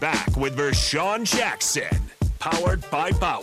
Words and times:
Back 0.00 0.36
with 0.36 0.56
Vershawn 0.56 1.24
Jackson. 1.24 2.10
Powered 2.38 2.88
by 2.90 3.10
Bauer. 3.12 3.42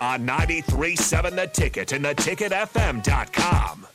On 0.00 0.24
93.7 0.26 1.34
The 1.34 1.46
Ticket 1.48 1.92
and 1.92 2.04
theticketfm.com. 2.04 3.86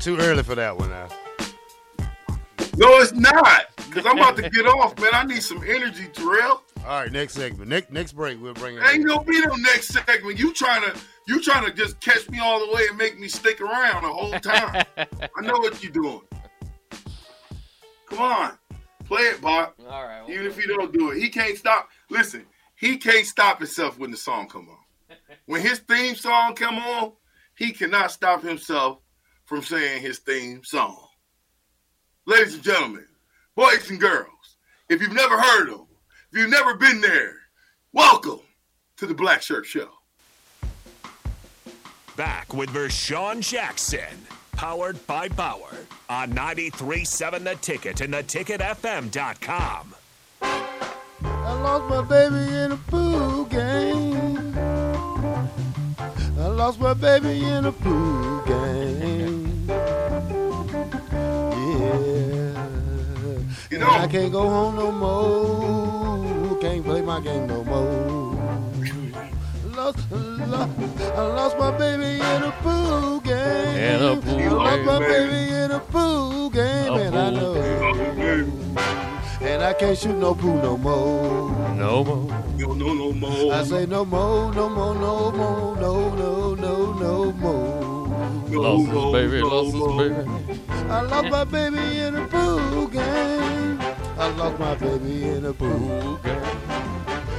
Too 0.00 0.16
early 0.16 0.42
for 0.42 0.54
that 0.54 0.76
one 0.76 0.90
now. 0.90 1.08
No, 2.76 2.98
it's 3.00 3.12
not. 3.12 3.67
Because 3.98 4.12
I'm 4.12 4.18
about 4.18 4.36
to 4.36 4.48
get 4.48 4.64
off, 4.64 4.96
man. 5.00 5.10
I 5.12 5.24
need 5.24 5.42
some 5.42 5.60
energy, 5.66 6.06
Terrell. 6.12 6.62
All 6.86 7.00
right, 7.00 7.10
next 7.10 7.34
segment. 7.34 7.68
Next 7.68 7.90
next 7.90 8.12
break, 8.12 8.40
we'll 8.40 8.54
bring 8.54 8.76
it. 8.76 8.82
Ain't 8.88 9.04
no 9.04 9.18
be 9.18 9.40
no 9.40 9.56
next 9.56 9.88
segment. 9.88 10.38
You 10.38 10.54
trying 10.54 10.82
to 10.82 10.96
you 11.26 11.42
trying 11.42 11.64
to 11.64 11.72
just 11.72 11.98
catch 11.98 12.30
me 12.30 12.38
all 12.38 12.64
the 12.64 12.72
way 12.72 12.82
and 12.88 12.96
make 12.96 13.18
me 13.18 13.26
stick 13.26 13.60
around 13.60 14.04
the 14.04 14.08
whole 14.08 14.38
time. 14.38 14.84
I 14.96 15.40
know 15.40 15.54
what 15.54 15.82
you're 15.82 15.90
doing. 15.90 16.20
Come 18.06 18.20
on. 18.20 18.52
Play 19.04 19.22
it, 19.22 19.40
Bob. 19.40 19.72
All 19.88 20.04
right. 20.04 20.22
well, 20.22 20.30
Even 20.30 20.46
if 20.46 20.56
he 20.56 20.68
don't 20.68 20.92
do 20.92 21.10
it. 21.10 21.18
He 21.18 21.28
can't 21.28 21.58
stop. 21.58 21.88
Listen, 22.08 22.46
he 22.76 22.98
can't 22.98 23.26
stop 23.26 23.58
himself 23.58 23.98
when 23.98 24.12
the 24.12 24.16
song 24.16 24.46
come 24.48 24.68
on. 24.68 25.16
When 25.46 25.60
his 25.60 25.80
theme 25.80 26.14
song 26.14 26.54
come 26.54 26.78
on, 26.78 27.14
he 27.56 27.72
cannot 27.72 28.12
stop 28.12 28.44
himself 28.44 29.00
from 29.46 29.62
saying 29.62 30.02
his 30.02 30.20
theme 30.20 30.62
song. 30.62 31.04
Ladies 32.26 32.54
and 32.54 32.62
gentlemen, 32.62 33.07
boys 33.58 33.90
and 33.90 33.98
girls, 33.98 34.56
if 34.88 35.02
you've 35.02 35.12
never 35.12 35.36
heard 35.36 35.68
him, 35.68 35.84
if 36.30 36.38
you've 36.38 36.48
never 36.48 36.74
been 36.74 37.00
there, 37.00 37.34
welcome 37.92 38.38
to 38.96 39.04
the 39.04 39.14
Black 39.14 39.42
Shirt 39.42 39.66
Show. 39.66 39.88
Back 42.16 42.54
with 42.54 42.70
Vershawn 42.70 43.40
Jackson. 43.40 44.26
Powered 44.52 45.04
by 45.08 45.28
Bauer. 45.30 45.74
On 46.08 46.30
93.7 46.32 47.42
The 47.42 47.56
Ticket 47.56 48.00
and 48.00 48.14
theticketfm.com. 48.14 49.94
I 50.40 51.52
lost 51.60 51.90
my 51.90 52.02
baby 52.02 52.54
in 52.54 52.70
a 52.70 52.76
pool 52.76 53.44
game. 53.46 54.56
I 56.38 56.46
lost 56.46 56.78
my 56.78 56.94
baby 56.94 57.44
in 57.44 57.64
a 57.64 57.72
pool 57.72 58.40
game. 58.42 59.66
Yeah. 61.68 62.27
You 63.78 63.84
And 63.84 63.92
I 63.92 64.08
can't 64.08 64.32
go 64.32 64.48
home 64.48 64.74
no 64.74 64.90
more. 64.90 66.58
Can't 66.60 66.84
play 66.84 67.00
my 67.00 67.20
game 67.20 67.46
no 67.46 67.62
more. 67.62 68.34
Lost, 69.76 70.10
lost, 70.10 71.00
I 71.00 71.22
lost 71.22 71.58
my 71.58 71.70
baby 71.78 72.16
in 72.18 72.42
a 72.42 72.52
pool 72.60 73.20
game. 73.20 73.76
In 73.76 74.02
a 74.02 74.16
pool 74.16 74.60
I 74.60 74.74
lost 74.74 74.84
my 74.84 74.98
game. 74.98 75.30
baby 75.30 75.54
in 75.54 75.70
a 75.70 75.78
pool 75.78 76.50
game, 76.50 76.92
A 76.92 76.96
and 76.96 77.16
I 77.16 77.30
pool 77.30 77.54
know. 77.54 78.78
And 79.42 79.62
I 79.62 79.72
can't 79.74 79.96
shoot 79.96 80.16
no 80.18 80.34
pool 80.34 80.56
no 80.60 80.76
more. 80.76 81.52
No 81.76 82.02
more. 82.02 82.44
no, 82.56 82.72
no, 82.74 82.94
no 82.94 83.12
more. 83.12 83.54
I 83.54 83.62
say 83.62 83.86
no 83.86 84.04
more, 84.04 84.52
no 84.54 84.68
more, 84.68 84.94
no 84.96 85.30
more, 85.30 85.76
no, 85.76 86.14
no, 86.16 86.54
no, 86.56 86.92
no 86.94 87.32
more. 87.32 88.08
No 88.48 88.60
Lost 88.60 88.88
more, 88.88 89.16
his 89.16 89.30
baby, 89.30 89.40
no 89.40 89.46
lost 89.46 89.76
his 89.76 90.10
baby. 90.10 90.90
I 90.90 91.02
lost 91.02 91.30
my 91.30 91.44
baby 91.44 91.98
in 92.00 92.16
a 92.16 92.26
pool 92.26 92.88
game. 92.88 93.37
I 94.28 94.32
lost 94.32 94.58
my 94.58 94.74
baby 94.74 95.24
in 95.24 95.44
a 95.46 95.54
pool 95.54 96.16
game. 96.22 96.42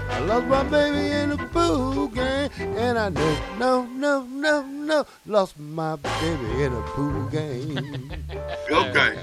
I 0.09 0.19
lost 0.21 0.47
my 0.47 0.63
baby 0.63 1.11
in 1.11 1.31
a 1.33 1.37
pool 1.37 2.07
game. 2.07 2.49
And 2.57 2.97
I 2.97 3.09
know, 3.09 3.37
no, 3.59 3.83
no, 3.85 4.23
no, 4.23 4.63
no, 4.63 5.05
lost 5.27 5.59
my 5.59 5.97
baby 5.97 6.63
in 6.63 6.73
a 6.73 6.81
pool 6.93 7.25
game. 7.27 8.11
Okay. 8.71 9.17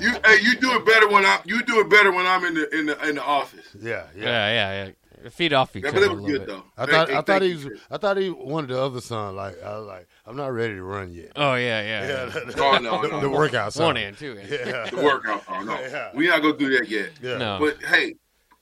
you 0.00 0.10
hey, 0.24 0.40
you 0.42 0.56
do 0.56 0.72
it 0.72 0.84
better 0.84 1.08
when 1.08 1.24
I 1.24 1.38
you 1.44 1.62
do 1.62 1.78
it 1.78 1.88
better 1.88 2.10
when 2.10 2.26
I'm 2.26 2.44
in 2.44 2.54
the 2.54 2.76
in 2.76 2.86
the 2.86 3.08
in 3.08 3.14
the 3.14 3.24
office. 3.24 3.64
Yeah, 3.80 4.02
Yeah, 4.16 4.24
yeah, 4.24 4.84
yeah. 4.84 4.90
Feed 5.28 5.52
off 5.52 5.76
each 5.76 5.82
Yeah, 5.84 5.90
other 5.90 6.00
but 6.00 6.04
it 6.06 6.10
was 6.14 6.20
little 6.22 6.38
good 6.38 6.46
bit. 6.46 6.48
though. 6.48 6.64
I 6.78 6.86
Hey, 6.86 6.92
thought 6.92 7.08
hey, 7.10 7.16
I 7.16 7.20
thought 7.22 7.42
he 7.42 7.52
was 7.54 7.62
sir. 7.64 7.76
I 7.90 7.96
thought 7.98 8.16
he 8.16 8.30
wanted 8.30 8.70
the 8.70 8.80
other 8.80 9.00
son. 9.00 9.36
Like 9.36 9.62
I 9.62 9.78
was 9.78 9.86
like, 9.86 10.08
I'm 10.26 10.36
not 10.36 10.48
ready 10.52 10.74
to 10.74 10.82
run 10.82 11.12
yet. 11.12 11.32
Oh 11.36 11.54
yeah, 11.56 11.82
yeah. 11.82 12.06
Yeah, 12.08 12.30
yeah. 12.46 12.52
Oh, 12.58 12.78
no, 12.78 13.02
the, 13.02 13.08
no, 13.08 13.20
the 13.20 13.28
no. 13.28 13.30
workout 13.36 13.72
son. 13.72 13.86
One 13.86 13.96
and 13.98 14.16
two. 14.16 14.38
And. 14.40 14.48
Yeah, 14.48 14.88
the 14.90 14.96
workout. 15.02 15.42
Oh 15.48 15.62
no, 15.62 15.78
Yeah. 15.80 16.10
we 16.14 16.26
not 16.28 16.40
gonna 16.42 16.56
do 16.56 16.76
that 16.78 16.88
yet. 16.88 17.10
yeah. 17.20 17.36
No. 17.36 17.58
But 17.60 17.82
hey, 17.84 18.14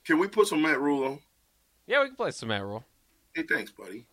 can 0.04 0.18
we 0.18 0.26
put 0.26 0.48
some 0.48 0.62
Matt 0.62 0.80
Rhule 0.80 1.04
on? 1.04 1.18
Yeah, 1.86 2.00
we 2.02 2.08
can 2.08 2.16
play 2.16 2.30
some 2.32 2.48
Matt 2.48 2.62
Rhule. 2.64 2.84
Hey, 3.34 3.44
thanks, 3.48 3.70
buddy. 3.70 4.04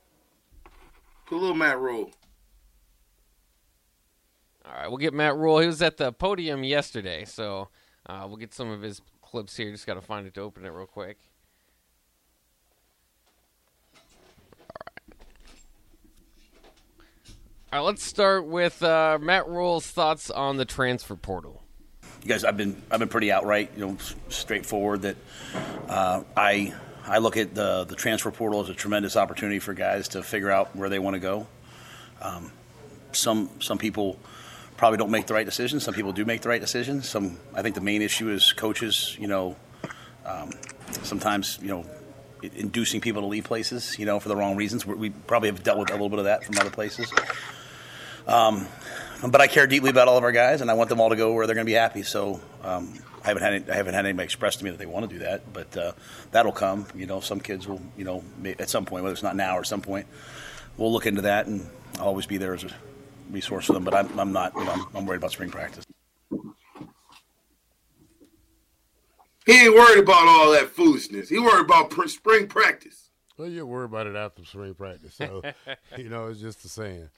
Put 1.25 1.37
a 1.37 1.39
little 1.39 1.55
Matt 1.55 1.79
Rhule. 1.79 2.11
All 4.65 4.73
right, 4.73 4.87
we'll 4.87 4.97
get 4.97 5.13
Matt 5.13 5.35
Rhule. 5.35 5.59
He 5.59 5.67
was 5.67 5.81
at 5.81 5.97
the 5.97 6.11
podium 6.11 6.63
yesterday, 6.63 7.23
so 7.25 7.69
uh, 8.07 8.25
we'll 8.27 8.37
get 8.37 8.53
some 8.53 8.69
of 8.71 8.81
his 8.81 9.01
clips 9.21 9.55
here. 9.55 9.71
Just 9.71 9.85
got 9.85 9.93
to 9.95 10.01
find 10.01 10.25
it 10.25 10.33
to 10.35 10.41
open 10.41 10.65
it 10.65 10.69
real 10.69 10.87
quick. 10.87 11.17
All 17.75 17.81
right, 17.81 17.87
let's 17.87 18.05
start 18.05 18.45
with 18.45 18.81
uh, 18.81 19.19
Matt 19.21 19.49
Rhule's 19.49 19.85
thoughts 19.85 20.31
on 20.31 20.55
the 20.55 20.63
transfer 20.63 21.17
portal. 21.17 21.61
you 22.23 22.29
guys, 22.29 22.45
I've 22.45 22.55
been 22.55 22.81
I've 22.89 22.99
been 22.99 23.09
pretty 23.09 23.33
outright, 23.33 23.71
you 23.75 23.85
know, 23.85 23.97
straightforward 24.29 25.01
that 25.01 25.17
uh, 25.89 26.23
I 26.37 26.73
I 27.05 27.17
look 27.17 27.35
at 27.35 27.53
the 27.53 27.83
the 27.83 27.95
transfer 27.95 28.31
portal 28.31 28.61
as 28.61 28.69
a 28.69 28.73
tremendous 28.73 29.17
opportunity 29.17 29.59
for 29.59 29.73
guys 29.73 30.07
to 30.09 30.23
figure 30.23 30.49
out 30.49 30.73
where 30.73 30.87
they 30.87 30.99
want 30.99 31.15
to 31.15 31.19
go. 31.19 31.47
Um, 32.21 32.49
some 33.11 33.49
some 33.59 33.77
people 33.77 34.19
probably 34.77 34.97
don't 34.97 35.11
make 35.11 35.27
the 35.27 35.33
right 35.33 35.45
decisions. 35.45 35.83
Some 35.83 35.93
people 35.93 36.13
do 36.13 36.23
make 36.23 36.43
the 36.43 36.47
right 36.47 36.61
decisions. 36.61 37.09
Some 37.09 37.37
I 37.53 37.61
think 37.61 37.75
the 37.75 37.81
main 37.81 38.01
issue 38.01 38.29
is 38.29 38.53
coaches. 38.53 39.17
You 39.19 39.27
know, 39.27 39.57
um, 40.25 40.53
sometimes 41.03 41.59
you 41.61 41.67
know. 41.67 41.85
Inducing 42.41 43.01
people 43.01 43.23
to 43.23 43.27
leave 43.27 43.45
places, 43.45 43.97
you 43.97 44.05
know, 44.05 44.19
for 44.19 44.29
the 44.29 44.35
wrong 44.35 44.55
reasons. 44.55 44.85
We 44.85 44.93
we 44.93 45.09
probably 45.09 45.49
have 45.49 45.63
dealt 45.63 45.79
with 45.79 45.89
a 45.89 45.93
little 45.93 46.09
bit 46.09 46.19
of 46.19 46.25
that 46.25 46.43
from 46.43 46.55
other 46.59 46.69
places. 46.69 47.11
Um, 48.27 48.67
but 49.27 49.41
I 49.41 49.47
care 49.47 49.67
deeply 49.67 49.89
about 49.89 50.07
all 50.07 50.17
of 50.17 50.23
our 50.23 50.31
guys, 50.31 50.61
and 50.61 50.69
I 50.69 50.73
want 50.73 50.89
them 50.89 50.99
all 50.99 51.09
to 51.09 51.15
go 51.15 51.33
where 51.33 51.47
they're 51.47 51.55
going 51.55 51.65
to 51.65 51.69
be 51.69 51.75
happy. 51.75 52.03
So 52.03 52.39
um, 52.63 52.93
I 53.23 53.27
haven't 53.27 53.43
had 53.43 53.53
any, 53.53 53.71
I 53.71 53.75
haven't 53.75 53.93
had 53.93 54.05
anybody 54.05 54.25
express 54.25 54.55
to 54.57 54.63
me 54.63 54.71
that 54.71 54.77
they 54.77 54.85
want 54.85 55.09
to 55.09 55.15
do 55.15 55.19
that, 55.23 55.51
but 55.51 55.75
uh, 55.77 55.91
that'll 56.31 56.51
come. 56.51 56.85
You 56.95 57.05
know, 57.05 57.19
some 57.19 57.39
kids 57.39 57.67
will, 57.67 57.81
you 57.97 58.03
know, 58.03 58.23
at 58.59 58.69
some 58.69 58.85
point, 58.85 59.03
whether 59.03 59.13
it's 59.13 59.23
not 59.23 59.35
now 59.35 59.57
or 59.57 59.63
some 59.63 59.81
point, 59.81 60.07
we'll 60.77 60.91
look 60.91 61.05
into 61.05 61.21
that, 61.21 61.47
and 61.47 61.67
I'll 61.99 62.07
always 62.07 62.25
be 62.25 62.37
there 62.37 62.53
as 62.53 62.63
a 62.63 62.69
resource 63.31 63.65
for 63.65 63.73
them. 63.73 63.83
But 63.83 63.95
I'm, 63.95 64.19
I'm 64.19 64.31
not, 64.31 64.53
you 64.55 64.63
know, 64.63 64.71
I'm, 64.71 64.85
I'm 64.95 65.05
worried 65.05 65.17
about 65.17 65.31
spring 65.31 65.49
practice. 65.49 65.85
He 69.45 69.65
ain't 69.65 69.75
worried 69.75 69.99
about 69.99 70.27
all 70.27 70.51
that 70.51 70.69
foolishness. 70.69 71.29
He 71.29 71.37
worried 71.37 71.65
about 71.65 71.91
pr- 71.91 72.07
spring 72.07 72.47
practice. 72.47 73.09
Well, 73.37 73.47
you 73.47 73.65
worry 73.65 73.85
about 73.85 74.07
it 74.07 74.15
after 74.15 74.43
spring 74.45 74.73
practice, 74.73 75.13
so 75.15 75.43
you 75.97 76.09
know 76.09 76.27
it's 76.27 76.39
just 76.39 76.63
the 76.63 76.69
saying. 76.69 77.09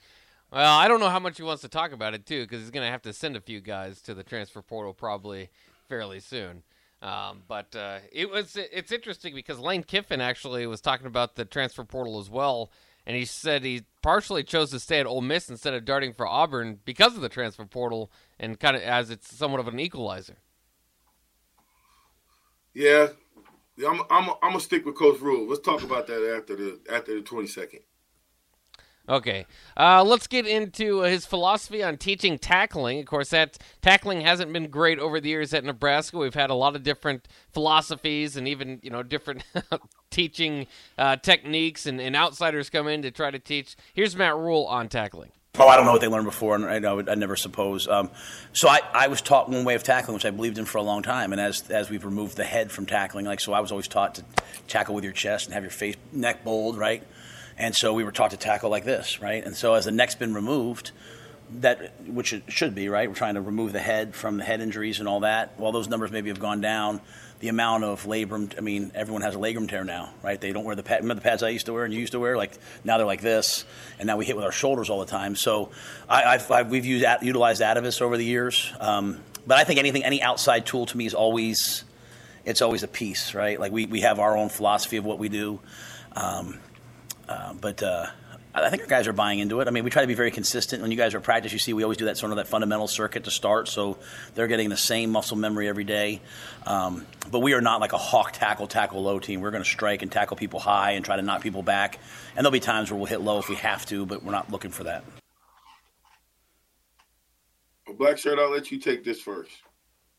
Well, 0.50 0.78
I 0.78 0.88
don't 0.88 1.00
know 1.00 1.10
how 1.10 1.18
much 1.18 1.36
he 1.36 1.42
wants 1.42 1.62
to 1.62 1.68
talk 1.68 1.92
about 1.92 2.14
it 2.14 2.24
too, 2.24 2.42
because 2.42 2.60
he's 2.60 2.70
going 2.70 2.86
to 2.86 2.90
have 2.90 3.02
to 3.02 3.12
send 3.12 3.36
a 3.36 3.40
few 3.40 3.60
guys 3.60 4.00
to 4.02 4.14
the 4.14 4.22
transfer 4.22 4.62
portal 4.62 4.94
probably 4.94 5.50
fairly 5.88 6.20
soon. 6.20 6.62
Um, 7.00 7.42
but 7.46 7.76
uh, 7.76 7.98
it 8.10 8.28
was 8.28 8.56
it's 8.56 8.90
interesting 8.90 9.34
because 9.34 9.60
Lane 9.60 9.84
Kiffin 9.84 10.20
actually 10.20 10.66
was 10.66 10.80
talking 10.80 11.06
about 11.06 11.36
the 11.36 11.44
transfer 11.44 11.84
portal 11.84 12.18
as 12.18 12.28
well, 12.28 12.72
and 13.06 13.16
he 13.16 13.24
said 13.24 13.62
he 13.62 13.84
partially 14.02 14.42
chose 14.42 14.70
to 14.72 14.80
stay 14.80 14.98
at 14.98 15.06
Ole 15.06 15.20
Miss 15.20 15.48
instead 15.48 15.74
of 15.74 15.84
darting 15.84 16.12
for 16.12 16.26
Auburn 16.26 16.80
because 16.84 17.14
of 17.14 17.20
the 17.20 17.28
transfer 17.28 17.64
portal, 17.64 18.10
and 18.40 18.58
kind 18.58 18.74
of 18.74 18.82
as 18.82 19.10
it's 19.10 19.32
somewhat 19.32 19.60
of 19.60 19.68
an 19.68 19.78
equalizer. 19.78 20.38
Yeah, 22.74 23.08
I'm, 23.86 24.00
I'm, 24.10 24.30
I'm 24.30 24.50
gonna 24.50 24.60
stick 24.60 24.84
with 24.84 24.96
Coach 24.96 25.20
Rhule. 25.20 25.46
Let's 25.46 25.60
talk 25.60 25.84
about 25.84 26.08
that 26.08 26.34
after 26.36 26.56
the 26.56 26.80
after 26.90 27.14
the 27.14 27.22
22nd. 27.22 27.82
Okay, 29.08 29.46
uh, 29.76 30.04
let's 30.04 30.26
get 30.26 30.46
into 30.46 31.00
his 31.00 31.24
philosophy 31.24 31.82
on 31.82 31.96
teaching 31.96 32.38
tackling. 32.38 33.00
Of 33.00 33.06
course, 33.06 33.30
that 33.30 33.56
tackling 33.80 34.20
hasn't 34.20 34.52
been 34.52 34.68
great 34.68 34.98
over 34.98 35.18
the 35.18 35.30
years 35.30 35.54
at 35.54 35.64
Nebraska. 35.64 36.18
We've 36.18 36.34
had 36.34 36.50
a 36.50 36.54
lot 36.54 36.76
of 36.76 36.82
different 36.82 37.26
philosophies 37.50 38.36
and 38.36 38.46
even 38.46 38.80
you 38.82 38.90
know 38.90 39.02
different 39.02 39.44
teaching 40.10 40.66
uh, 40.98 41.16
techniques, 41.16 41.86
and, 41.86 42.00
and 42.00 42.14
outsiders 42.14 42.68
come 42.68 42.86
in 42.86 43.00
to 43.00 43.10
try 43.10 43.30
to 43.30 43.38
teach. 43.38 43.76
Here's 43.94 44.14
Matt 44.14 44.36
Rhule 44.36 44.66
on 44.66 44.88
tackling. 44.88 45.32
Oh, 45.60 45.66
I 45.66 45.76
don't 45.76 45.86
know 45.86 45.92
what 45.92 46.00
they 46.00 46.08
learned 46.08 46.26
before, 46.26 46.54
and 46.54 46.66
I 46.66 46.78
know 46.78 47.00
I 47.00 47.14
never 47.14 47.34
suppose. 47.34 47.88
Um, 47.88 48.10
so 48.52 48.68
I, 48.68 48.80
I 48.92 49.08
was 49.08 49.20
taught 49.20 49.48
one 49.48 49.64
way 49.64 49.74
of 49.74 49.82
tackling, 49.82 50.14
which 50.14 50.24
I 50.24 50.30
believed 50.30 50.58
in 50.58 50.66
for 50.66 50.78
a 50.78 50.82
long 50.82 51.02
time. 51.02 51.32
And 51.32 51.40
as 51.40 51.68
as 51.70 51.88
we've 51.90 52.04
removed 52.04 52.36
the 52.36 52.44
head 52.44 52.70
from 52.70 52.86
tackling, 52.86 53.24
like 53.24 53.40
so, 53.40 53.54
I 53.54 53.60
was 53.60 53.72
always 53.72 53.88
taught 53.88 54.16
to 54.16 54.24
tackle 54.68 54.94
with 54.94 55.02
your 55.02 55.14
chest 55.14 55.46
and 55.46 55.54
have 55.54 55.62
your 55.62 55.70
face 55.70 55.96
neck 56.12 56.44
bold, 56.44 56.76
right? 56.76 57.02
And 57.58 57.74
so 57.74 57.92
we 57.92 58.04
were 58.04 58.12
taught 58.12 58.30
to 58.30 58.36
tackle 58.36 58.70
like 58.70 58.84
this, 58.84 59.20
right? 59.20 59.44
And 59.44 59.56
so 59.56 59.74
as 59.74 59.84
the 59.84 59.90
neck's 59.90 60.14
been 60.14 60.34
removed, 60.34 60.92
that 61.60 61.92
which 62.06 62.32
it 62.32 62.44
should 62.48 62.74
be 62.74 62.88
right. 62.88 63.08
We're 63.08 63.14
trying 63.14 63.34
to 63.34 63.40
remove 63.40 63.72
the 63.72 63.80
head 63.80 64.14
from 64.14 64.36
the 64.36 64.44
head 64.44 64.60
injuries 64.60 65.00
and 65.00 65.08
all 65.08 65.20
that. 65.20 65.58
While 65.58 65.72
those 65.72 65.88
numbers 65.88 66.12
maybe 66.12 66.28
have 66.28 66.40
gone 66.40 66.60
down, 66.60 67.00
the 67.40 67.48
amount 67.48 67.84
of 67.84 68.04
labrum. 68.04 68.56
I 68.56 68.60
mean, 68.60 68.90
everyone 68.94 69.22
has 69.22 69.34
a 69.34 69.38
labrum 69.38 69.68
tear 69.68 69.84
now, 69.84 70.10
right? 70.22 70.40
They 70.40 70.52
don't 70.52 70.64
wear 70.64 70.76
the 70.76 70.82
pad. 70.82 71.02
Remember 71.02 71.20
the 71.20 71.28
pads 71.28 71.42
I 71.42 71.48
used 71.50 71.66
to 71.66 71.72
wear 71.72 71.84
and 71.84 71.94
you 71.94 72.00
used 72.00 72.12
to 72.12 72.20
wear? 72.20 72.36
Like 72.36 72.52
now 72.84 72.98
they're 72.98 73.06
like 73.06 73.20
this, 73.20 73.64
and 73.98 74.06
now 74.06 74.16
we 74.16 74.24
hit 74.24 74.36
with 74.36 74.44
our 74.44 74.52
shoulders 74.52 74.90
all 74.90 75.00
the 75.00 75.06
time. 75.06 75.36
So 75.36 75.70
I, 76.08 76.24
I've, 76.24 76.50
I've 76.50 76.70
we've 76.70 76.84
used 76.84 77.06
utilized 77.22 77.62
Atavus 77.62 78.02
over 78.02 78.16
the 78.16 78.24
years, 78.24 78.72
um, 78.80 79.20
but 79.46 79.58
I 79.58 79.64
think 79.64 79.78
anything 79.78 80.04
any 80.04 80.20
outside 80.20 80.66
tool 80.66 80.86
to 80.86 80.96
me 80.96 81.06
is 81.06 81.14
always 81.14 81.84
it's 82.44 82.62
always 82.62 82.82
a 82.82 82.88
piece, 82.88 83.34
right? 83.34 83.58
Like 83.60 83.72
we, 83.72 83.86
we 83.86 84.00
have 84.00 84.18
our 84.18 84.36
own 84.36 84.48
philosophy 84.48 84.96
of 84.96 85.04
what 85.04 85.18
we 85.18 85.28
do. 85.28 85.60
Um, 86.16 86.58
uh, 87.28 87.52
but 87.54 87.82
uh, 87.82 88.06
I 88.54 88.70
think 88.70 88.82
our 88.82 88.88
guys 88.88 89.06
are 89.06 89.12
buying 89.12 89.38
into 89.38 89.60
it. 89.60 89.68
I 89.68 89.70
mean, 89.70 89.84
we 89.84 89.90
try 89.90 90.02
to 90.02 90.08
be 90.08 90.14
very 90.14 90.30
consistent. 90.30 90.82
When 90.82 90.90
you 90.90 90.96
guys 90.96 91.14
are 91.14 91.20
practice, 91.20 91.52
you 91.52 91.58
see 91.58 91.72
we 91.72 91.82
always 91.82 91.98
do 91.98 92.06
that 92.06 92.16
sort 92.16 92.32
of 92.32 92.36
that 92.36 92.48
fundamental 92.48 92.88
circuit 92.88 93.24
to 93.24 93.30
start, 93.30 93.68
so 93.68 93.98
they're 94.34 94.46
getting 94.46 94.68
the 94.68 94.76
same 94.76 95.10
muscle 95.10 95.36
memory 95.36 95.68
every 95.68 95.84
day. 95.84 96.20
Um, 96.66 97.06
but 97.30 97.40
we 97.40 97.52
are 97.52 97.60
not 97.60 97.80
like 97.80 97.92
a 97.92 97.98
hawk 97.98 98.32
tackle, 98.32 98.66
tackle 98.66 99.02
low 99.02 99.18
team. 99.18 99.40
We're 99.40 99.50
going 99.50 99.62
to 99.62 99.68
strike 99.68 100.02
and 100.02 100.10
tackle 100.10 100.36
people 100.36 100.60
high 100.60 100.92
and 100.92 101.04
try 101.04 101.16
to 101.16 101.22
knock 101.22 101.42
people 101.42 101.62
back. 101.62 101.98
And 102.36 102.44
there'll 102.44 102.52
be 102.52 102.60
times 102.60 102.90
where 102.90 102.98
we'll 102.98 103.06
hit 103.06 103.20
low 103.20 103.38
if 103.38 103.48
we 103.48 103.56
have 103.56 103.84
to, 103.86 104.06
but 104.06 104.22
we're 104.22 104.32
not 104.32 104.50
looking 104.50 104.70
for 104.70 104.84
that. 104.84 105.04
Black 107.96 108.18
shirt, 108.18 108.38
I'll 108.38 108.50
let 108.50 108.70
you 108.70 108.78
take 108.78 109.04
this 109.04 109.20
first. 109.20 109.50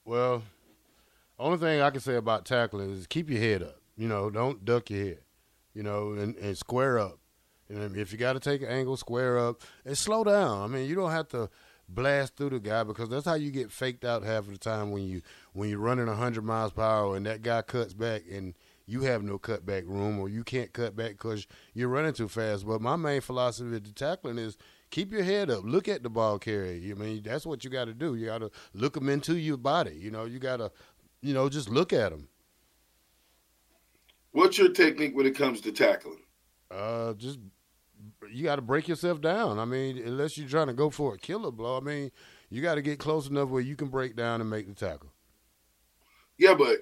Well, 0.06 0.44
only 1.38 1.58
thing 1.58 1.82
I 1.82 1.90
can 1.92 2.02
say 2.02 2.16
about 2.16 2.46
tackling 2.46 2.92
is 2.92 3.08
keep 3.08 3.30
your 3.30 3.40
head 3.40 3.64
up. 3.64 3.78
You 3.96 4.08
know, 4.08 4.30
don't 4.30 4.66
duck 4.66 4.90
your 4.90 5.06
head. 5.06 5.20
You 5.74 5.84
know, 5.84 6.14
and, 6.14 6.36
and 6.38 6.58
square 6.58 7.00
up. 7.00 7.20
And 7.70 7.96
if 7.96 8.12
you 8.12 8.18
got 8.18 8.34
to 8.34 8.40
take 8.40 8.62
an 8.62 8.70
angle, 8.70 8.98
square 8.98 9.38
up 9.38 9.62
and 9.86 9.98
slow 9.98 10.24
down. 10.24 10.64
I 10.64 10.68
mean, 10.68 10.90
you 10.90 10.96
don't 10.96 11.12
have 11.12 11.28
to 11.30 11.50
blast 11.88 12.36
through 12.36 12.50
the 12.52 12.60
guy 12.60 12.84
because 12.84 13.10
that's 13.10 13.26
how 13.26 13.36
you 13.36 13.52
get 13.52 13.72
faked 13.72 14.06
out 14.06 14.24
half 14.24 14.46
of 14.46 14.52
the 14.52 14.58
time 14.58 14.92
when 14.92 15.04
you 15.04 15.22
when 15.54 15.70
you're 15.70 15.80
running 15.80 16.08
100 16.08 16.44
miles 16.44 16.72
per 16.72 16.84
hour 16.84 17.16
and 17.16 17.26
that 17.26 17.42
guy 17.42 17.62
cuts 17.62 17.94
back 17.94 18.24
and 18.32 18.54
you 18.86 19.02
have 19.02 19.24
no 19.24 19.38
cutback 19.38 19.88
room 19.88 20.20
or 20.20 20.30
you 20.30 20.44
can't 20.44 20.74
cut 20.74 20.96
back 20.96 21.12
because 21.12 21.46
you're 21.74 21.90
running 21.90 22.14
too 22.14 22.28
fast. 22.28 22.66
But 22.66 22.82
my 22.82 22.96
main 22.96 23.22
philosophy 23.22 23.76
of 23.76 23.84
the 23.84 23.92
tackling 23.92 24.40
is 24.40 24.58
keep 24.90 25.12
your 25.12 25.24
head 25.24 25.52
up. 25.52 25.64
Look 25.64 25.88
at 25.88 26.02
the 26.02 26.10
ball 26.10 26.40
carrier. 26.40 26.96
I 26.96 26.98
mean, 26.98 27.22
that's 27.24 27.46
what 27.46 27.64
you 27.64 27.70
got 27.70 27.86
to 27.86 27.94
do. 27.94 28.16
You 28.16 28.26
got 28.26 28.40
to 28.40 28.50
look 28.74 28.96
them 28.96 29.10
into 29.10 29.38
your 29.38 29.58
body. 29.58 29.96
You 29.96 30.10
know, 30.10 30.26
you 30.26 30.40
got 30.40 30.58
to, 30.58 30.72
you 31.22 31.36
know, 31.36 31.50
just 31.50 31.70
look 31.70 31.94
at 31.94 32.12
them. 32.12 32.30
What's 34.32 34.58
your 34.58 34.70
technique 34.70 35.16
when 35.16 35.26
it 35.26 35.36
comes 35.36 35.62
to 35.62 35.72
tackling? 35.72 36.24
Uh, 36.70 37.14
just 37.14 37.40
you 38.32 38.44
got 38.44 38.58
to 38.58 38.62
break 38.62 38.88
yourself 38.88 39.22
down. 39.22 39.60
I 39.60 39.66
mean, 39.66 39.98
unless 39.98 40.38
you're 40.38 40.50
trying 40.50 40.68
to 40.68 40.74
go 40.74 40.90
for 40.90 41.16
a 41.16 41.18
killer 41.18 41.52
blow, 41.52 41.78
I 41.78 41.82
mean, 41.82 42.12
you 42.50 42.62
got 42.62 42.76
to 42.76 42.82
get 42.82 43.00
close 43.00 43.28
enough 43.28 43.50
where 43.50 43.62
you 43.62 43.76
can 43.76 43.88
break 43.88 44.16
down 44.16 44.42
and 44.42 44.50
make 44.50 44.68
the 44.68 44.76
tackle. 44.76 45.12
Yeah, 46.38 46.54
but 46.54 46.80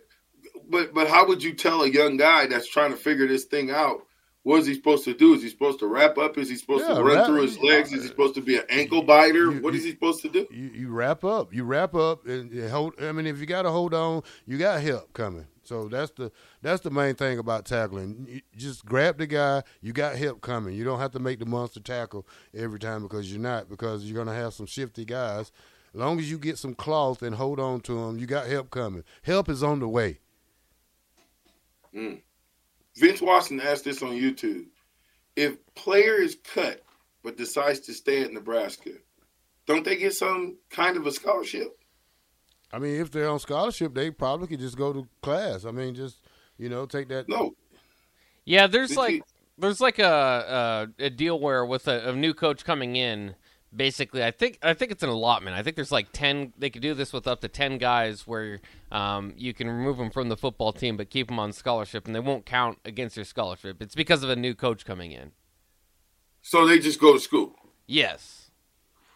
but 0.70 0.94
but 0.94 1.08
how 1.08 1.28
would 1.28 1.42
you 1.42 1.54
tell 1.54 1.84
a 1.84 1.90
young 1.90 2.18
guy 2.18 2.48
that's 2.48 2.70
trying 2.70 2.92
to 2.92 2.98
figure 2.98 3.28
this 3.28 3.46
thing 3.46 3.72
out? 3.72 4.07
What 4.48 4.62
is 4.62 4.66
he 4.66 4.76
supposed 4.76 5.04
to 5.04 5.14
do? 5.14 5.34
Is 5.34 5.44
he 5.44 5.50
supposed 5.50 5.80
to 5.80 5.88
wrap 5.88 6.18
up? 6.18 6.38
Is 6.38 6.48
he 6.48 6.56
supposed 6.56 6.88
yeah, 6.88 6.96
to 6.96 7.04
run 7.04 7.18
wrap, 7.18 7.26
through 7.26 7.42
his 7.42 7.60
legs? 7.60 7.92
Is 7.92 8.04
he 8.04 8.08
supposed 8.08 8.34
to 8.36 8.42
be 8.42 8.56
an 8.56 8.64
ankle 8.70 9.02
biter? 9.02 9.52
You, 9.52 9.62
what 9.62 9.76
is 9.76 9.84
he 9.84 9.92
supposed 9.92 10.22
to 10.22 10.30
do? 10.30 10.48
You, 10.50 10.70
you 10.74 10.88
wrap 10.88 11.26
up. 11.26 11.54
You 11.54 11.66
wrap 11.66 11.94
up 11.94 12.26
and 12.26 12.70
hold. 12.70 12.94
I 13.02 13.12
mean, 13.12 13.28
if 13.28 13.40
you 13.40 13.46
got 13.46 13.64
to 13.64 13.72
hold 13.72 13.94
on, 13.94 14.22
you 14.46 14.58
got 14.58 14.82
help 14.82 15.12
coming. 15.12 15.48
So 15.64 15.90
that's 15.90 16.12
the 16.12 16.32
that's 16.62 16.80
the 16.80 16.90
main 16.90 17.16
thing 17.16 17.40
about 17.40 17.66
tackling. 17.66 18.26
You 18.26 18.42
just 18.56 18.86
grab 18.86 19.18
the 19.18 19.28
guy. 19.28 19.64
You 19.82 19.92
got 19.92 20.16
help 20.16 20.40
coming. 20.40 20.76
You 20.76 20.86
don't 20.86 21.00
have 21.00 21.12
to 21.12 21.20
make 21.20 21.40
the 21.40 21.46
monster 21.46 21.82
tackle 21.82 22.26
every 22.56 22.80
time 22.80 23.04
because 23.04 23.30
you're 23.30 23.42
not 23.42 23.68
because 23.68 24.06
you're 24.06 24.24
gonna 24.24 24.38
have 24.38 24.54
some 24.54 24.66
shifty 24.66 25.04
guys. 25.04 25.52
As 25.94 26.00
long 26.00 26.20
as 26.20 26.32
you 26.32 26.38
get 26.38 26.58
some 26.58 26.74
cloth 26.74 27.22
and 27.22 27.36
hold 27.36 27.60
on 27.60 27.82
to 27.82 27.96
them, 27.96 28.18
you 28.18 28.26
got 28.26 28.48
help 28.48 28.72
coming. 28.72 29.04
Help 29.24 29.50
is 29.50 29.62
on 29.62 29.82
the 29.82 29.90
way. 29.90 30.20
Mm. 31.94 32.22
Vince 32.98 33.22
Watson 33.22 33.60
asked 33.62 33.84
this 33.84 34.02
on 34.02 34.12
YouTube: 34.12 34.66
If 35.36 35.58
player 35.76 36.16
is 36.16 36.38
cut 36.44 36.84
but 37.24 37.38
decides 37.38 37.82
to 37.82 37.94
stay 37.94 38.24
at 38.24 38.34
Nebraska, 38.34 38.92
don't 39.66 39.86
they 39.86 39.96
get 39.96 40.14
some 40.14 40.58
kind 40.70 40.98
of 40.98 41.06
a 41.06 41.12
scholarship? 41.12 41.78
I 42.72 42.80
mean, 42.80 43.00
if 43.00 43.12
they're 43.12 43.30
on 43.30 43.40
scholarship, 43.40 43.94
they 43.94 44.12
probably 44.12 44.48
could 44.48 44.60
just 44.60 44.78
go 44.78 44.92
to 44.94 45.08
class. 45.22 45.66
I 45.66 45.72
mean, 45.72 45.96
just 45.96 46.22
you 46.58 46.70
know, 46.70 46.86
take 46.86 47.08
that. 47.10 47.30
No. 47.30 47.56
Yeah, 48.46 48.68
there's 48.68 48.90
Did 48.90 48.98
like 48.98 49.14
you... 49.14 49.24
there's 49.58 49.82
like 49.82 50.00
a, 50.00 50.88
a, 51.00 51.06
a 51.06 51.10
deal 51.10 51.40
where 51.40 51.66
with 51.66 51.88
a, 51.88 52.10
a, 52.10 52.14
new 52.14 52.34
coach 52.34 52.66
coming 52.66 52.96
in, 52.96 53.36
basically, 53.78 54.24
I 54.24 54.32
think 54.32 54.58
I 54.62 54.74
think 54.74 54.92
it's 54.92 55.04
an 55.04 55.10
allotment. 55.10 55.56
I 55.56 55.64
think 55.64 55.76
there's 55.76 55.92
like 55.92 56.12
ten. 56.12 56.54
They 56.58 56.70
could 56.70 56.82
do 56.82 56.94
this 56.94 57.14
with 57.14 57.28
up 57.28 57.42
to 57.42 57.48
ten 57.48 57.78
guys, 57.78 58.28
where 58.28 58.60
um, 58.92 59.34
you 59.38 59.54
can 59.54 59.70
remove 59.70 59.98
them 59.98 60.10
from 60.10 60.30
the 60.30 60.38
football 60.38 60.74
team, 60.74 60.98
but 60.98 61.10
keep 61.10 61.28
them 61.28 61.40
on 61.40 61.54
scholarship, 61.54 62.08
and 62.08 62.16
they 62.16 62.20
won't 62.20 62.46
count 62.46 62.80
against 62.84 63.16
your 63.16 63.26
scholarship. 63.26 63.82
It's 63.82 63.96
because 63.96 64.24
of 64.24 64.30
a 64.30 64.36
new 64.36 64.56
coach 64.56 64.84
coming 64.84 65.12
in. 65.12 65.32
So 66.42 66.66
they 66.66 66.80
just 66.80 67.00
go 67.00 67.14
to 67.14 67.20
school. 67.20 67.56
Yes. 67.86 68.48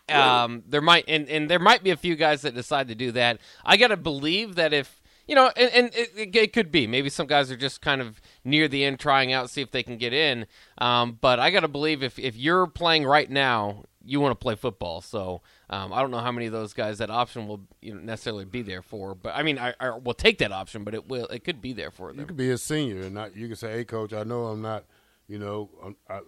Um, 0.10 0.63
there 0.68 0.81
might 0.81 1.06
and, 1.08 1.30
and 1.30 1.50
there 1.50 1.60
might 1.60 1.84
be 1.84 1.90
a 1.90 1.96
few 1.96 2.16
guys 2.16 2.42
that 2.42 2.54
decide 2.54 2.88
to 2.90 2.96
do 2.96 3.12
that. 3.13 3.40
I 3.63 3.78
gotta 3.78 3.98
believe 3.98 4.56
that 4.56 4.74
if 4.74 5.02
you 5.28 5.36
know, 5.36 5.52
and, 5.56 5.72
and 5.74 5.96
it, 5.96 6.36
it, 6.36 6.54
could 6.54 6.72
be 6.72 6.88
maybe 6.88 7.10
some 7.10 7.28
guys 7.28 7.50
are 7.52 7.56
just 7.56 7.80
kind 7.80 8.02
of 8.02 8.19
near 8.44 8.68
the 8.68 8.84
end, 8.84 9.00
trying 9.00 9.31
out, 9.31 9.50
see 9.50 9.62
if 9.62 9.72
they 9.72 9.84
can 9.84 9.98
get 9.98 10.12
in. 10.12 10.46
Um, 10.80 11.18
but 11.22 11.40
I 11.40 11.52
gotta 11.52 11.69
believe 11.69 12.04
if 12.04 12.19
if 12.19 12.36
you're 12.36 12.68
playing 12.68 13.06
right 13.06 13.30
now, 13.30 13.86
you 14.06 14.19
want 14.19 14.31
to 14.31 14.42
play 14.42 14.56
football. 14.56 15.01
So 15.01 15.42
um, 15.69 15.94
I 15.94 16.01
don't 16.01 16.12
know 16.12 16.19
how 16.19 16.31
many 16.31 16.48
of 16.48 16.53
those 16.53 16.74
guys 16.74 16.98
that 17.00 17.09
option 17.09 17.48
will 17.48 17.62
you 17.81 17.94
know, 17.94 18.01
necessarily 18.01 18.45
be 18.45 18.62
there 18.62 18.81
for. 18.81 19.15
But 19.15 19.36
I 19.36 19.44
mean, 19.44 19.57
I, 19.57 19.74
I 19.80 19.98
will 19.98 20.13
take 20.13 20.39
that 20.39 20.51
option, 20.51 20.83
but 20.83 20.94
it 20.94 21.07
will 21.07 21.27
it 21.27 21.44
could 21.44 21.62
be 21.62 21.74
there 21.74 21.92
for 21.92 22.09
them. 22.09 22.19
You 22.19 22.25
could 22.25 22.38
be 22.38 22.51
a 22.51 22.57
senior 22.57 23.01
and 23.01 23.13
not 23.13 23.36
you 23.36 23.48
can 23.48 23.56
say, 23.56 23.71
"Hey, 23.71 23.86
coach, 23.86 24.13
I 24.13 24.24
know 24.24 24.45
I'm 24.45 24.62
not." 24.62 24.86
You 25.27 25.39
know, 25.39 25.69
I'm, 25.81 25.95
I, 26.09 26.19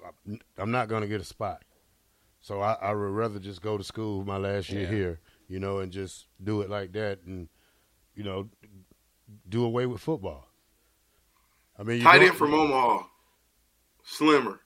I'm 0.57 0.71
not 0.71 0.87
going 0.87 1.01
to 1.01 1.09
get 1.09 1.19
a 1.19 1.25
spot. 1.25 1.63
So 2.39 2.61
I, 2.61 2.73
I 2.81 2.93
would 2.93 2.99
rather 2.99 3.39
just 3.39 3.61
go 3.61 3.77
to 3.77 3.83
school 3.83 4.23
my 4.23 4.37
last 4.37 4.69
year 4.69 4.83
yeah. 4.83 4.87
here, 4.89 5.19
you 5.49 5.59
know, 5.59 5.79
and 5.79 5.91
just 5.91 6.27
do 6.41 6.61
it 6.61 6.69
like 6.69 6.93
that, 6.93 7.19
and 7.25 7.49
you 8.15 8.23
know, 8.23 8.49
do 9.47 9.63
away 9.63 9.85
with 9.85 10.01
football. 10.01 10.47
I 11.77 11.83
mean, 11.83 12.01
tight 12.01 12.21
end 12.21 12.35
from 12.35 12.53
Omaha, 12.53 13.03
Slimmer, 14.03 14.59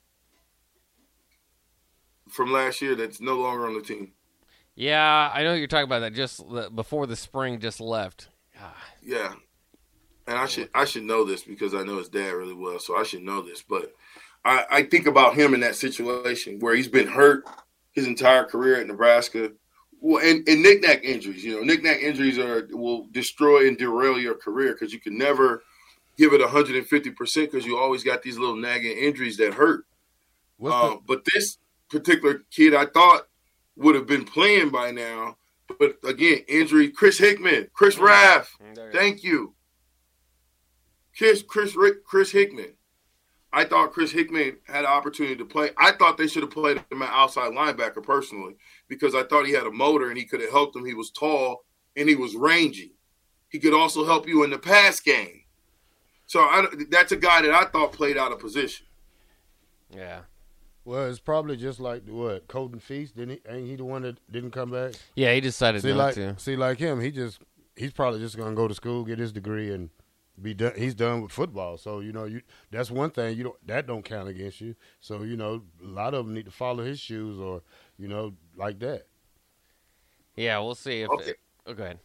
from 2.30 2.52
last 2.52 2.82
year 2.82 2.96
that's 2.96 3.22
no 3.22 3.36
longer 3.36 3.68
on 3.68 3.74
the 3.74 3.82
team. 3.82 4.12
Yeah, 4.76 5.32
I 5.34 5.44
know 5.44 5.56
you're 5.56 5.68
talking 5.68 5.86
about 5.86 6.00
that. 6.00 6.14
Just 6.14 6.44
before 6.76 7.08
the 7.08 7.16
spring, 7.16 7.60
just 7.60 7.80
left. 7.80 8.30
Yeah, 9.02 9.34
and 10.28 10.38
I 10.38 10.46
should 10.46 10.70
I 10.76 10.86
should 10.86 11.04
know 11.04 11.24
this 11.24 11.44
because 11.44 11.74
I 11.74 11.84
know 11.84 11.98
his 11.98 12.10
dad 12.10 12.32
really 12.32 12.54
well, 12.54 12.78
so 12.80 12.98
I 12.98 13.04
should 13.04 13.24
know 13.24 13.42
this. 13.42 13.64
But 13.64 13.94
I, 14.44 14.66
I 14.70 14.84
think 14.84 15.08
about 15.08 15.36
him 15.36 15.54
in 15.54 15.62
that 15.62 15.76
situation 15.76 16.60
where 16.60 16.76
he's 16.76 16.88
been 16.90 17.08
hurt 17.08 17.46
his 17.94 18.06
entire 18.06 18.44
career 18.44 18.80
at 18.80 18.88
Nebraska. 18.88 19.52
Well, 20.00 20.24
and, 20.24 20.48
and 20.48 20.62
knick-knack 20.62 21.04
injuries, 21.04 21.44
you 21.44 21.56
know, 21.56 21.64
knick-knack 21.64 22.02
injuries 22.02 22.38
are 22.38 22.68
will 22.70 23.08
destroy 23.12 23.68
and 23.68 23.78
derail 23.78 24.20
your 24.20 24.36
career 24.36 24.74
because 24.74 24.94
you 24.94 25.00
can 25.00 25.18
never 25.18 25.64
give 26.18 26.34
it 26.34 26.42
150 26.42 27.12
percent 27.12 27.52
because 27.52 27.66
you 27.66 27.78
always 27.78 28.04
got 28.04 28.22
these 28.22 28.38
little 28.38 28.56
nagging 28.56 28.98
injuries 28.98 29.38
that 29.38 29.54
hurt. 29.54 29.86
Uh, 30.64 30.98
but 31.08 31.24
this 31.34 31.58
particular 31.90 32.44
kid, 32.52 32.74
I 32.74 32.86
thought 32.86 33.28
would 33.76 33.96
have 33.96 34.08
been 34.08 34.26
playing 34.26 34.70
by 34.70 34.92
now, 34.92 35.38
but 35.80 35.98
again, 36.04 36.40
injury. 36.48 36.90
Chris 36.90 37.18
Hickman, 37.18 37.70
Chris 37.74 37.98
Raff, 37.98 38.58
thank 38.92 39.24
you. 39.24 39.54
Chris 41.18 41.44
Chris 41.44 41.76
Rick, 41.76 42.04
Chris 42.06 42.32
Hickman. 42.32 42.74
I 43.54 43.64
thought 43.64 43.94
Chris 43.94 44.12
Hickman 44.12 44.58
had 44.68 44.82
an 44.84 44.92
opportunity 44.92 45.36
to 45.38 45.46
play. 45.46 45.72
I 45.78 45.94
thought 45.94 46.18
they 46.18 46.28
should 46.28 46.44
have 46.44 46.52
played 46.52 46.84
him 46.92 47.02
at 47.02 47.10
outside 47.10 47.54
linebacker 47.54 48.04
personally 48.04 48.56
because 48.88 49.16
I 49.16 49.24
thought 49.24 49.46
he 49.46 49.54
had 49.54 49.66
a 49.66 49.72
motor 49.72 50.10
and 50.10 50.18
he 50.18 50.26
could 50.26 50.42
have 50.42 50.52
helped 50.52 50.76
him. 50.76 50.86
He 50.86 50.94
was 50.94 51.12
tall 51.12 51.64
and 51.96 52.10
he 52.10 52.16
was 52.16 52.36
rangy. 52.36 52.94
He 53.50 53.60
could 53.60 53.74
also 53.74 54.06
help 54.06 54.28
you 54.28 54.44
in 54.44 54.50
the 54.50 54.60
pass 54.60 55.00
game. 55.00 55.44
So 56.26 56.42
I, 56.42 56.68
that's 56.90 57.14
a 57.14 57.18
guy 57.18 57.42
that 57.42 57.52
I 57.52 57.66
thought 57.66 57.94
played 57.94 58.18
out 58.18 58.34
of 58.34 58.40
position. 58.40 58.86
Yeah. 59.90 60.22
Well, 60.88 61.10
it's 61.10 61.20
probably 61.20 61.58
just 61.58 61.82
like 61.82 62.08
what 62.08 62.48
Colton 62.48 62.80
Feast 62.80 63.18
didn't 63.18 63.42
he? 63.46 63.52
Ain't 63.52 63.68
he 63.68 63.76
the 63.76 63.84
one 63.84 64.04
that 64.04 64.20
didn't 64.32 64.52
come 64.52 64.72
back? 64.72 64.94
Yeah, 65.18 65.34
he 65.34 65.42
decided 65.42 65.82
see, 65.82 65.90
not 65.90 65.98
like, 65.98 66.16
to. 66.16 66.40
See, 66.40 66.56
like 66.56 66.80
him, 66.80 67.02
he 67.02 67.12
just 67.12 67.42
he's 67.76 67.92
probably 67.92 68.22
just 68.22 68.38
gonna 68.38 68.56
go 68.56 68.70
to 68.70 68.74
school, 68.74 69.04
get 69.04 69.20
his 69.20 69.34
degree, 69.34 69.74
and 69.74 69.90
be 70.42 70.54
done. 70.54 70.72
He's 70.78 70.96
done 70.96 71.22
with 71.22 71.34
football, 71.34 71.78
so 71.78 72.00
you 72.00 72.14
know 72.14 72.24
you 72.24 72.42
that's 72.72 72.90
one 72.90 73.10
thing 73.10 73.38
you 73.38 73.44
don't 73.44 73.68
that 73.68 73.86
don't 73.86 74.06
count 74.06 74.30
against 74.30 74.62
you. 74.62 74.76
So 75.02 75.24
you 75.24 75.36
know 75.36 75.62
a 75.84 75.88
lot 75.88 76.14
of 76.14 76.26
them 76.26 76.34
need 76.34 76.46
to 76.46 76.52
follow 76.52 76.86
his 76.86 77.02
shoes 77.02 77.38
or 77.38 77.64
you 77.98 78.08
know 78.08 78.36
like 78.56 78.80
that. 78.80 79.08
Yeah, 80.38 80.58
we'll 80.60 80.74
see 80.76 81.02
if. 81.02 81.10
Okay. 81.10 81.32
It, 81.32 81.40
oh, 81.66 81.74
go 81.74 81.84
ahead. 81.84 82.00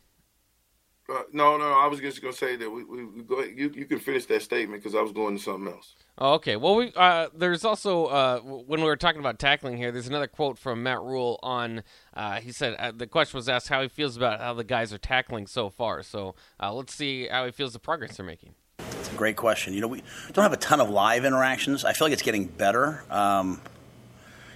Uh, 1.08 1.22
no, 1.32 1.56
no, 1.56 1.64
I 1.64 1.88
was 1.88 2.00
just 2.00 2.22
gonna 2.22 2.32
say 2.32 2.54
that 2.56 2.70
we, 2.70 2.84
we, 2.84 3.04
we 3.04 3.22
go. 3.22 3.36
Ahead. 3.40 3.56
You 3.56 3.72
you 3.74 3.86
can 3.86 3.98
finish 3.98 4.26
that 4.26 4.42
statement 4.42 4.82
because 4.82 4.94
I 4.94 5.02
was 5.02 5.12
going 5.12 5.36
to 5.36 5.42
something 5.42 5.72
else. 5.72 5.94
Oh, 6.18 6.34
okay. 6.34 6.56
Well, 6.56 6.76
we 6.76 6.92
uh, 6.94 7.28
there's 7.34 7.64
also 7.64 8.06
uh, 8.06 8.38
when 8.40 8.80
we 8.80 8.86
were 8.86 8.96
talking 8.96 9.18
about 9.18 9.38
tackling 9.38 9.76
here, 9.76 9.90
there's 9.90 10.06
another 10.06 10.28
quote 10.28 10.58
from 10.58 10.82
Matt 10.82 11.00
Rhule 11.00 11.40
on. 11.42 11.82
Uh, 12.14 12.40
he 12.40 12.52
said 12.52 12.76
uh, 12.78 12.92
the 12.94 13.08
question 13.08 13.36
was 13.36 13.48
asked 13.48 13.68
how 13.68 13.82
he 13.82 13.88
feels 13.88 14.16
about 14.16 14.40
how 14.40 14.54
the 14.54 14.64
guys 14.64 14.92
are 14.92 14.98
tackling 14.98 15.48
so 15.48 15.70
far. 15.70 16.02
So 16.04 16.36
uh, 16.60 16.72
let's 16.72 16.94
see 16.94 17.26
how 17.26 17.46
he 17.46 17.50
feels 17.50 17.72
the 17.72 17.80
progress 17.80 18.16
they're 18.16 18.26
making. 18.26 18.54
It's 18.78 19.10
a 19.10 19.16
great 19.16 19.36
question. 19.36 19.74
You 19.74 19.80
know, 19.80 19.88
we 19.88 20.02
don't 20.32 20.44
have 20.44 20.52
a 20.52 20.56
ton 20.56 20.80
of 20.80 20.88
live 20.88 21.24
interactions. 21.24 21.84
I 21.84 21.94
feel 21.94 22.06
like 22.06 22.12
it's 22.12 22.22
getting 22.22 22.46
better. 22.46 23.02
Um, 23.10 23.60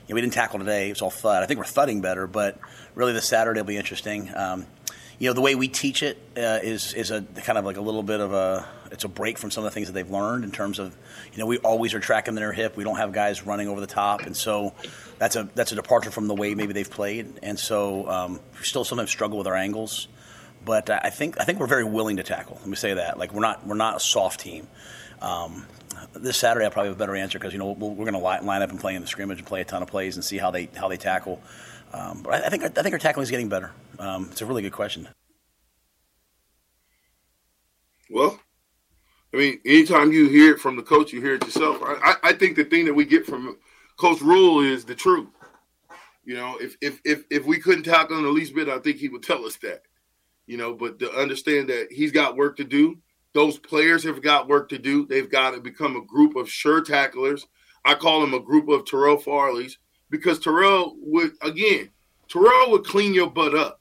you 0.06 0.12
know, 0.12 0.14
we 0.14 0.20
didn't 0.20 0.34
tackle 0.34 0.60
today; 0.60 0.86
it 0.86 0.92
was 0.92 1.02
all 1.02 1.10
thud. 1.10 1.42
I 1.42 1.46
think 1.46 1.58
we're 1.58 1.64
thudding 1.64 2.00
better, 2.00 2.28
but 2.28 2.60
really, 2.94 3.12
this 3.12 3.26
Saturday 3.26 3.60
will 3.60 3.66
be 3.66 3.76
interesting. 3.76 4.30
Um, 4.36 4.66
you 5.18 5.28
know, 5.28 5.32
the 5.32 5.40
way 5.40 5.54
we 5.54 5.68
teach 5.68 6.02
it 6.02 6.18
uh, 6.36 6.60
is 6.62 6.92
is 6.94 7.10
a 7.10 7.22
kind 7.22 7.58
of 7.58 7.64
like 7.64 7.76
a 7.76 7.80
little 7.80 8.02
bit 8.02 8.20
of 8.20 8.32
a 8.32 8.66
it's 8.90 9.04
a 9.04 9.08
break 9.08 9.38
from 9.38 9.50
some 9.50 9.64
of 9.64 9.70
the 9.70 9.74
things 9.74 9.88
that 9.88 9.94
they've 9.94 10.10
learned 10.10 10.44
in 10.44 10.50
terms 10.50 10.78
of 10.78 10.94
you 11.32 11.38
know 11.38 11.46
we 11.46 11.58
always 11.58 11.94
are 11.94 12.00
tracking 12.00 12.34
their 12.34 12.52
hip. 12.52 12.76
We 12.76 12.84
don't 12.84 12.96
have 12.96 13.12
guys 13.12 13.44
running 13.44 13.68
over 13.68 13.80
the 13.80 13.86
top, 13.86 14.22
and 14.22 14.36
so 14.36 14.74
that's 15.18 15.36
a 15.36 15.48
that's 15.54 15.72
a 15.72 15.74
departure 15.74 16.10
from 16.10 16.28
the 16.28 16.34
way 16.34 16.54
maybe 16.54 16.72
they've 16.72 16.90
played. 16.90 17.40
And 17.42 17.58
so 17.58 18.08
um, 18.08 18.40
we 18.58 18.64
still 18.64 18.84
sometimes 18.84 19.10
struggle 19.10 19.38
with 19.38 19.46
our 19.46 19.56
angles, 19.56 20.08
but 20.64 20.90
I 20.90 21.10
think 21.10 21.40
I 21.40 21.44
think 21.44 21.60
we're 21.60 21.66
very 21.66 21.84
willing 21.84 22.18
to 22.18 22.22
tackle. 22.22 22.56
Let 22.60 22.68
me 22.68 22.76
say 22.76 22.94
that 22.94 23.18
like 23.18 23.32
we're 23.32 23.40
not 23.40 23.66
we're 23.66 23.74
not 23.74 23.96
a 23.96 24.00
soft 24.00 24.40
team. 24.40 24.68
Um, 25.22 25.66
this 26.14 26.36
Saturday, 26.36 26.66
I'll 26.66 26.70
probably 26.70 26.90
have 26.90 26.96
a 26.96 26.98
better 26.98 27.16
answer 27.16 27.38
because 27.38 27.54
you 27.54 27.58
know 27.58 27.72
we 27.72 27.88
we 27.88 28.02
are 28.02 28.10
going 28.10 28.12
to 28.12 28.18
line 28.18 28.62
up 28.62 28.70
and 28.70 28.78
play 28.78 28.94
in 28.94 29.00
the 29.00 29.08
scrimmage 29.08 29.38
and 29.38 29.46
play 29.46 29.62
a 29.62 29.64
ton 29.64 29.82
of 29.82 29.88
plays 29.88 30.16
and 30.16 30.24
see 30.24 30.36
how 30.36 30.50
they 30.50 30.68
how 30.76 30.88
they 30.88 30.98
tackle. 30.98 31.40
Um, 31.92 32.22
but 32.22 32.44
I, 32.44 32.48
think 32.48 32.64
I 32.64 32.68
think 32.68 32.92
our 32.92 32.98
tackling 32.98 33.22
is 33.22 33.30
getting 33.30 33.48
better. 33.48 33.72
Um, 33.98 34.28
it's 34.30 34.42
a 34.42 34.46
really 34.46 34.62
good 34.62 34.72
question. 34.72 35.08
Well, 38.10 38.38
I 39.32 39.36
mean, 39.36 39.60
anytime 39.64 40.12
you 40.12 40.28
hear 40.28 40.52
it 40.52 40.60
from 40.60 40.76
the 40.76 40.82
coach, 40.82 41.12
you 41.12 41.20
hear 41.20 41.34
it 41.34 41.44
yourself. 41.44 41.78
I, 41.82 42.14
I 42.22 42.32
think 42.32 42.56
the 42.56 42.64
thing 42.64 42.84
that 42.84 42.94
we 42.94 43.04
get 43.04 43.26
from 43.26 43.58
Coach 43.96 44.20
Rhule 44.20 44.60
is 44.60 44.84
the 44.84 44.94
truth. 44.94 45.28
You 46.24 46.34
know, 46.34 46.56
if 46.60 46.76
if 46.80 47.00
if 47.04 47.24
if 47.30 47.44
we 47.44 47.58
couldn't 47.58 47.84
tackle 47.84 48.18
him 48.18 48.24
the 48.24 48.30
least 48.30 48.54
bit, 48.54 48.68
I 48.68 48.78
think 48.78 48.96
he 48.98 49.08
would 49.08 49.22
tell 49.22 49.44
us 49.44 49.56
that. 49.58 49.82
You 50.46 50.56
know, 50.56 50.74
but 50.74 50.98
to 51.00 51.10
understand 51.12 51.68
that 51.68 51.88
he's 51.90 52.12
got 52.12 52.36
work 52.36 52.56
to 52.58 52.64
do. 52.64 52.98
Those 53.32 53.58
players 53.58 54.02
have 54.04 54.22
got 54.22 54.48
work 54.48 54.70
to 54.70 54.78
do. 54.78 55.06
They've 55.06 55.30
got 55.30 55.50
to 55.50 55.60
become 55.60 55.94
a 55.94 56.04
group 56.06 56.36
of 56.36 56.48
sure 56.48 56.80
tacklers. 56.80 57.46
I 57.84 57.94
call 57.94 58.22
them 58.22 58.32
a 58.32 58.40
group 58.40 58.68
of 58.70 58.86
Terrell 58.86 59.18
Farleys 59.18 59.76
because 60.10 60.38
Terrell 60.38 60.96
would 60.98 61.32
again, 61.42 61.90
Terrell 62.28 62.70
would 62.70 62.84
clean 62.84 63.14
your 63.14 63.30
butt 63.30 63.54
up. 63.54 63.80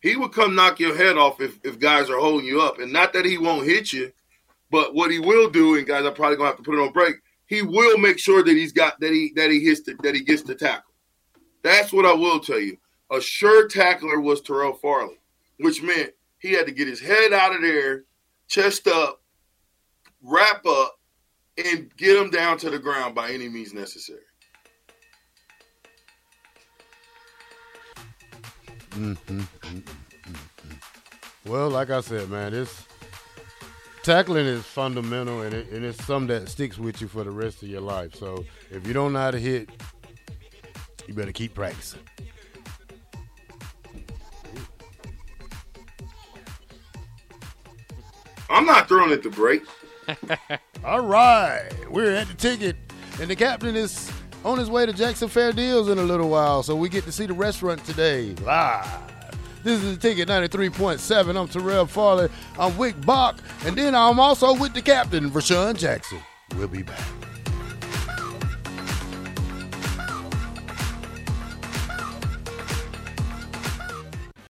He 0.00 0.16
would 0.16 0.32
come 0.32 0.54
knock 0.54 0.80
your 0.80 0.96
head 0.96 1.16
off 1.16 1.40
if, 1.40 1.58
if 1.64 1.78
guys 1.78 2.10
are 2.10 2.18
holding 2.18 2.46
you 2.46 2.60
up. 2.60 2.78
And 2.78 2.92
not 2.92 3.14
that 3.14 3.24
he 3.24 3.38
won't 3.38 3.66
hit 3.66 3.92
you, 3.92 4.12
but 4.70 4.94
what 4.94 5.10
he 5.10 5.18
will 5.18 5.48
do, 5.48 5.76
and 5.76 5.86
guys 5.86 6.04
are 6.04 6.10
probably 6.10 6.36
gonna 6.36 6.50
have 6.50 6.58
to 6.58 6.62
put 6.62 6.74
it 6.74 6.82
on 6.82 6.92
break, 6.92 7.16
he 7.46 7.62
will 7.62 7.98
make 7.98 8.18
sure 8.18 8.42
that 8.42 8.56
he's 8.56 8.72
got 8.72 9.00
that 9.00 9.12
he 9.12 9.32
that 9.36 9.50
he 9.50 9.60
hits 9.60 9.82
the, 9.82 9.94
that 10.02 10.14
he 10.14 10.22
gets 10.22 10.42
the 10.42 10.54
tackle. 10.54 10.92
That's 11.62 11.92
what 11.92 12.06
I 12.06 12.12
will 12.12 12.40
tell 12.40 12.60
you. 12.60 12.76
A 13.10 13.20
sure 13.20 13.68
tackler 13.68 14.20
was 14.20 14.40
Terrell 14.40 14.74
Farley, 14.74 15.18
which 15.58 15.82
meant 15.82 16.12
he 16.38 16.52
had 16.52 16.66
to 16.66 16.72
get 16.72 16.88
his 16.88 17.00
head 17.00 17.32
out 17.32 17.54
of 17.54 17.62
there, 17.62 18.04
chest 18.48 18.86
up, 18.86 19.22
wrap 20.22 20.66
up, 20.66 20.98
and 21.56 21.94
get 21.96 22.16
him 22.16 22.30
down 22.30 22.58
to 22.58 22.70
the 22.70 22.78
ground 22.78 23.14
by 23.14 23.30
any 23.30 23.48
means 23.48 23.72
necessary. 23.72 24.20
Mm-hmm, 28.94 29.38
mm-hmm, 29.38 29.78
mm-hmm. 29.78 31.50
Well, 31.50 31.68
like 31.68 31.90
I 31.90 32.00
said, 32.00 32.30
man, 32.30 32.52
this 32.52 32.86
tackling 34.04 34.46
is 34.46 34.62
fundamental, 34.62 35.42
and, 35.42 35.52
it, 35.52 35.68
and 35.70 35.84
it's 35.84 36.02
something 36.04 36.28
that 36.28 36.48
sticks 36.48 36.78
with 36.78 37.00
you 37.00 37.08
for 37.08 37.24
the 37.24 37.30
rest 37.30 37.62
of 37.62 37.68
your 37.68 37.80
life. 37.80 38.14
So 38.14 38.44
if 38.70 38.86
you 38.86 38.94
don't 38.94 39.12
know 39.12 39.18
how 39.18 39.32
to 39.32 39.38
hit, 39.38 39.68
you 41.08 41.14
better 41.14 41.32
keep 41.32 41.54
practicing. 41.54 42.00
I'm 48.48 48.64
not 48.64 48.86
throwing 48.86 49.10
it 49.10 49.22
to 49.24 49.30
break. 49.30 49.64
All 50.84 51.00
right, 51.00 51.68
we're 51.90 52.14
at 52.14 52.28
the 52.28 52.34
ticket, 52.34 52.76
and 53.20 53.28
the 53.28 53.34
captain 53.34 53.74
is 53.74 54.12
on 54.44 54.58
his 54.58 54.70
way 54.70 54.86
to 54.86 54.92
Jackson 54.92 55.28
Fair 55.28 55.52
Deals 55.52 55.88
in 55.88 55.98
a 55.98 56.02
little 56.02 56.28
while, 56.28 56.62
so 56.62 56.76
we 56.76 56.88
get 56.88 57.04
to 57.04 57.12
see 57.12 57.26
the 57.26 57.32
restaurant 57.32 57.84
today 57.84 58.34
live. 58.44 58.86
This 59.62 59.82
is 59.82 59.96
the 59.96 60.00
ticket 60.00 60.28
93.7. 60.28 61.40
I'm 61.40 61.48
Terrell 61.48 61.86
Farley. 61.86 62.28
I'm 62.58 62.76
Wick 62.76 63.00
Bach, 63.06 63.38
and 63.64 63.74
then 63.74 63.94
I'm 63.94 64.20
also 64.20 64.54
with 64.54 64.74
the 64.74 64.82
captain, 64.82 65.30
Rashawn 65.30 65.78
Jackson. 65.78 66.18
We'll 66.56 66.68
be 66.68 66.82
back. 66.82 67.23